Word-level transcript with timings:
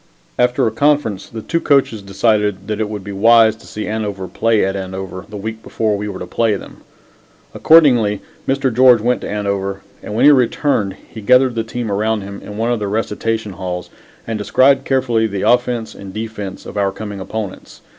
After 0.39 0.65
a 0.65 0.71
conference, 0.71 1.29
the 1.29 1.43
two 1.43 1.59
coaches 1.59 2.01
decided 2.01 2.65
that 2.67 2.79
it 2.81 2.89
would 2.89 3.03
be 3.03 3.11
wise 3.11 3.55
to 3.57 3.67
see 3.67 3.85
Andover 3.85 4.27
play 4.27 4.65
at 4.65 4.75
Andover 4.75 5.27
the 5.29 5.37
week 5.37 5.61
before 5.61 5.95
we 5.95 6.07
were 6.09 6.17
to 6.17 6.25
play 6.25 6.55
them. 6.55 6.77
Accordingly, 7.53 8.19
Mr. 8.47 8.73
George 8.75 8.99
went 8.99 9.21
to 9.21 9.29
Andover, 9.29 9.81
and 10.01 10.15
when 10.15 10.25
he 10.25 10.31
returned, 10.31 10.95
he 11.07 11.21
gathered 11.21 11.53
the 11.53 11.63
team 11.63 11.91
around 11.91 12.21
him 12.21 12.41
in 12.41 12.57
one 12.57 12.71
of 12.71 12.79
the 12.79 12.87
recitation 12.87 13.51
halls 13.53 13.91
and 14.25 14.39
described 14.39 14.85
carefully 14.85 15.27
the 15.27 15.43
offense 15.43 15.93
and 15.93 16.11
defense 16.15 16.65
of 16.65 16.77
our 16.77 16.91
coming 16.91 17.19
opponents. 17.19 17.81